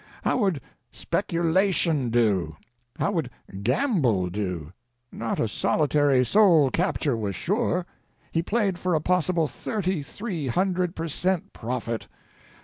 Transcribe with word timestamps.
How 0.23 0.37
would 0.37 0.61
speculation 0.91 2.09
do? 2.09 2.57
How 2.97 3.11
would 3.11 3.29
gamble 3.61 4.31
do? 4.31 4.73
Not 5.11 5.39
a 5.39 5.47
solitary 5.47 6.25
soul 6.25 6.71
capture 6.71 7.15
was 7.15 7.35
sure. 7.35 7.85
He 8.31 8.41
played 8.41 8.79
for 8.79 8.95
a 8.95 8.99
possible 8.99 9.47
thirty 9.47 10.01
three 10.01 10.47
hundred 10.47 10.95
per 10.95 11.07
cent 11.07 11.53
profit. 11.53 12.07